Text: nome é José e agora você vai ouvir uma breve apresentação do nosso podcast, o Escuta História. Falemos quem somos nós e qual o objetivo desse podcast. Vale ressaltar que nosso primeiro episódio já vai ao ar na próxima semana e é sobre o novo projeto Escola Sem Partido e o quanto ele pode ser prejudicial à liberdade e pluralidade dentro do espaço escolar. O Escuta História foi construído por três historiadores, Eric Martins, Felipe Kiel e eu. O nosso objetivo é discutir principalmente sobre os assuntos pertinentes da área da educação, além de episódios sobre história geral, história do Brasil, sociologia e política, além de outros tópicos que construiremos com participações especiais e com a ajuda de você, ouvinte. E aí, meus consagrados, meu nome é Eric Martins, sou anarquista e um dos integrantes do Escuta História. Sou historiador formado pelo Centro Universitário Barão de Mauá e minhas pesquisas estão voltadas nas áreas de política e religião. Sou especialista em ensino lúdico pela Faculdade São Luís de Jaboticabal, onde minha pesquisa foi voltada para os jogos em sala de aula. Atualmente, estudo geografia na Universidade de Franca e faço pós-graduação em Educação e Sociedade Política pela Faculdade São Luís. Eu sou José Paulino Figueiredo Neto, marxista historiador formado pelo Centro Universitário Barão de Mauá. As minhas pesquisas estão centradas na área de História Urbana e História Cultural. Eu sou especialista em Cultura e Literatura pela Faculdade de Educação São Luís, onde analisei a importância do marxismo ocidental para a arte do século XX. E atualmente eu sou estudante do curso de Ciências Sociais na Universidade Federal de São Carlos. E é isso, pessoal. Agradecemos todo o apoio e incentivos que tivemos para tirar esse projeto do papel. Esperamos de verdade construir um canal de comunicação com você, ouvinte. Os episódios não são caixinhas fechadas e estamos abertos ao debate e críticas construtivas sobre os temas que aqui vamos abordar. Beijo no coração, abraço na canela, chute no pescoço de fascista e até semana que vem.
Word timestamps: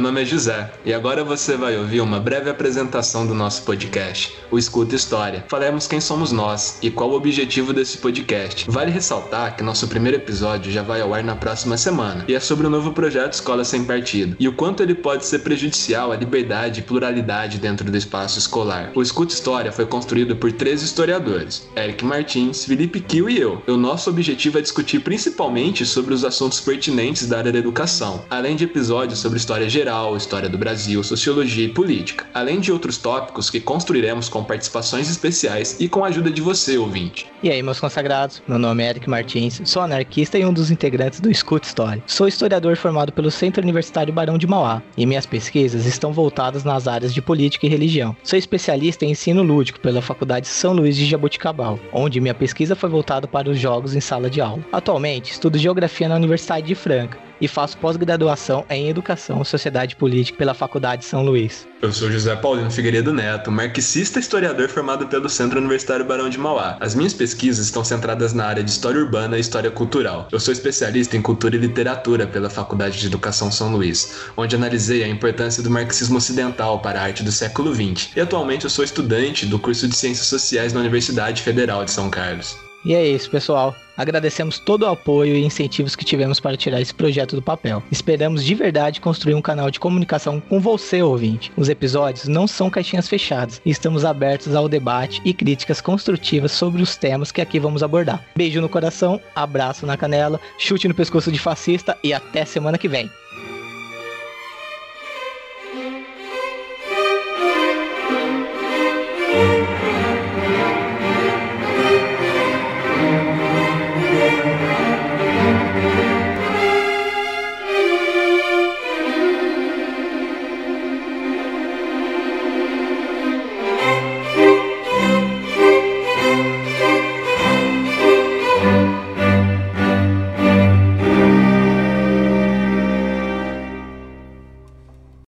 nome 0.00 0.20
é 0.20 0.24
José 0.24 0.68
e 0.84 0.92
agora 0.92 1.22
você 1.22 1.56
vai 1.56 1.78
ouvir 1.78 2.00
uma 2.00 2.18
breve 2.18 2.50
apresentação 2.50 3.24
do 3.24 3.32
nosso 3.32 3.62
podcast, 3.62 4.36
o 4.50 4.58
Escuta 4.58 4.96
História. 4.96 5.44
Falemos 5.46 5.86
quem 5.86 6.00
somos 6.00 6.32
nós 6.32 6.76
e 6.82 6.90
qual 6.90 7.10
o 7.10 7.14
objetivo 7.14 7.72
desse 7.72 7.98
podcast. 7.98 8.68
Vale 8.68 8.90
ressaltar 8.90 9.56
que 9.56 9.62
nosso 9.62 9.86
primeiro 9.86 10.16
episódio 10.16 10.72
já 10.72 10.82
vai 10.82 11.00
ao 11.00 11.14
ar 11.14 11.22
na 11.22 11.36
próxima 11.36 11.76
semana 11.76 12.24
e 12.26 12.34
é 12.34 12.40
sobre 12.40 12.66
o 12.66 12.70
novo 12.70 12.90
projeto 12.90 13.34
Escola 13.34 13.64
Sem 13.64 13.84
Partido 13.84 14.34
e 14.40 14.48
o 14.48 14.52
quanto 14.52 14.82
ele 14.82 14.96
pode 14.96 15.24
ser 15.24 15.38
prejudicial 15.38 16.10
à 16.10 16.16
liberdade 16.16 16.80
e 16.80 16.82
pluralidade 16.82 17.58
dentro 17.58 17.88
do 17.88 17.96
espaço 17.96 18.40
escolar. 18.40 18.90
O 18.96 19.02
Escuta 19.02 19.32
História 19.32 19.70
foi 19.70 19.86
construído 19.86 20.34
por 20.34 20.50
três 20.50 20.82
historiadores, 20.82 21.68
Eric 21.76 22.04
Martins, 22.04 22.64
Felipe 22.64 22.98
Kiel 22.98 23.30
e 23.30 23.38
eu. 23.38 23.62
O 23.68 23.76
nosso 23.76 24.10
objetivo 24.10 24.58
é 24.58 24.62
discutir 24.62 24.98
principalmente 24.98 25.86
sobre 25.86 26.12
os 26.12 26.24
assuntos 26.24 26.58
pertinentes 26.58 27.28
da 27.28 27.38
área 27.38 27.52
da 27.52 27.58
educação, 27.60 28.24
além 28.28 28.56
de 28.56 28.64
episódios 28.64 29.27
sobre 29.28 29.38
história 29.38 29.68
geral, 29.68 30.16
história 30.16 30.48
do 30.48 30.56
Brasil, 30.56 31.04
sociologia 31.04 31.66
e 31.66 31.68
política, 31.68 32.24
além 32.32 32.60
de 32.60 32.72
outros 32.72 32.96
tópicos 32.96 33.50
que 33.50 33.60
construiremos 33.60 34.26
com 34.26 34.42
participações 34.42 35.10
especiais 35.10 35.76
e 35.78 35.86
com 35.86 36.02
a 36.02 36.08
ajuda 36.08 36.30
de 36.30 36.40
você, 36.40 36.78
ouvinte. 36.78 37.26
E 37.42 37.50
aí, 37.50 37.62
meus 37.62 37.78
consagrados, 37.78 38.42
meu 38.48 38.58
nome 38.58 38.82
é 38.82 38.88
Eric 38.88 39.08
Martins, 39.08 39.60
sou 39.66 39.82
anarquista 39.82 40.38
e 40.38 40.46
um 40.46 40.52
dos 40.52 40.70
integrantes 40.70 41.20
do 41.20 41.30
Escuta 41.30 41.68
História. 41.68 42.02
Sou 42.06 42.26
historiador 42.26 42.74
formado 42.78 43.12
pelo 43.12 43.30
Centro 43.30 43.62
Universitário 43.62 44.14
Barão 44.14 44.38
de 44.38 44.46
Mauá 44.46 44.82
e 44.96 45.04
minhas 45.04 45.26
pesquisas 45.26 45.84
estão 45.84 46.10
voltadas 46.10 46.64
nas 46.64 46.88
áreas 46.88 47.12
de 47.12 47.20
política 47.20 47.66
e 47.66 47.68
religião. 47.68 48.16
Sou 48.24 48.38
especialista 48.38 49.04
em 49.04 49.10
ensino 49.10 49.42
lúdico 49.42 49.78
pela 49.78 50.00
Faculdade 50.00 50.48
São 50.48 50.72
Luís 50.72 50.96
de 50.96 51.04
Jaboticabal, 51.04 51.78
onde 51.92 52.18
minha 52.18 52.34
pesquisa 52.34 52.74
foi 52.74 52.88
voltada 52.88 53.28
para 53.28 53.50
os 53.50 53.58
jogos 53.58 53.94
em 53.94 54.00
sala 54.00 54.30
de 54.30 54.40
aula. 54.40 54.64
Atualmente, 54.72 55.32
estudo 55.32 55.58
geografia 55.58 56.08
na 56.08 56.16
Universidade 56.16 56.66
de 56.66 56.74
Franca 56.74 57.27
e 57.40 57.48
faço 57.48 57.78
pós-graduação 57.78 58.64
em 58.68 58.88
Educação 58.88 59.42
e 59.42 59.44
Sociedade 59.44 59.96
Política 59.96 60.38
pela 60.38 60.54
Faculdade 60.54 61.04
São 61.04 61.22
Luís. 61.22 61.66
Eu 61.80 61.92
sou 61.92 62.10
José 62.10 62.34
Paulino 62.34 62.70
Figueiredo 62.70 63.12
Neto, 63.12 63.52
marxista 63.52 64.18
historiador 64.18 64.68
formado 64.68 65.06
pelo 65.06 65.28
Centro 65.28 65.58
Universitário 65.58 66.04
Barão 66.04 66.28
de 66.28 66.38
Mauá. 66.38 66.76
As 66.80 66.94
minhas 66.94 67.14
pesquisas 67.14 67.66
estão 67.66 67.84
centradas 67.84 68.32
na 68.32 68.46
área 68.46 68.64
de 68.64 68.70
História 68.70 69.00
Urbana 69.00 69.36
e 69.36 69.40
História 69.40 69.70
Cultural. 69.70 70.26
Eu 70.32 70.40
sou 70.40 70.52
especialista 70.52 71.16
em 71.16 71.22
Cultura 71.22 71.54
e 71.54 71.58
Literatura 71.58 72.26
pela 72.26 72.50
Faculdade 72.50 72.98
de 72.98 73.06
Educação 73.06 73.50
São 73.52 73.70
Luís, 73.70 74.28
onde 74.36 74.56
analisei 74.56 75.04
a 75.04 75.08
importância 75.08 75.62
do 75.62 75.70
marxismo 75.70 76.18
ocidental 76.18 76.80
para 76.80 77.00
a 77.00 77.04
arte 77.04 77.22
do 77.22 77.30
século 77.30 77.72
XX. 77.72 78.10
E 78.16 78.20
atualmente 78.20 78.64
eu 78.64 78.70
sou 78.70 78.84
estudante 78.84 79.46
do 79.46 79.58
curso 79.58 79.86
de 79.86 79.94
Ciências 79.94 80.26
Sociais 80.26 80.72
na 80.72 80.80
Universidade 80.80 81.42
Federal 81.42 81.84
de 81.84 81.92
São 81.92 82.10
Carlos. 82.10 82.67
E 82.84 82.94
é 82.94 83.06
isso, 83.06 83.30
pessoal. 83.30 83.74
Agradecemos 83.96 84.60
todo 84.60 84.82
o 84.82 84.86
apoio 84.86 85.34
e 85.34 85.44
incentivos 85.44 85.96
que 85.96 86.04
tivemos 86.04 86.38
para 86.38 86.56
tirar 86.56 86.80
esse 86.80 86.94
projeto 86.94 87.34
do 87.34 87.42
papel. 87.42 87.82
Esperamos 87.90 88.44
de 88.44 88.54
verdade 88.54 89.00
construir 89.00 89.34
um 89.34 89.42
canal 89.42 89.70
de 89.70 89.80
comunicação 89.80 90.40
com 90.40 90.60
você, 90.60 91.02
ouvinte. 91.02 91.50
Os 91.56 91.68
episódios 91.68 92.28
não 92.28 92.46
são 92.46 92.70
caixinhas 92.70 93.08
fechadas 93.08 93.60
e 93.64 93.70
estamos 93.70 94.04
abertos 94.04 94.54
ao 94.54 94.68
debate 94.68 95.20
e 95.24 95.34
críticas 95.34 95.80
construtivas 95.80 96.52
sobre 96.52 96.80
os 96.80 96.96
temas 96.96 97.32
que 97.32 97.40
aqui 97.40 97.58
vamos 97.58 97.82
abordar. 97.82 98.24
Beijo 98.36 98.60
no 98.60 98.68
coração, 98.68 99.20
abraço 99.34 99.84
na 99.84 99.96
canela, 99.96 100.40
chute 100.58 100.86
no 100.86 100.94
pescoço 100.94 101.32
de 101.32 101.38
fascista 101.40 101.98
e 102.04 102.12
até 102.12 102.44
semana 102.44 102.78
que 102.78 102.88
vem. 102.88 103.10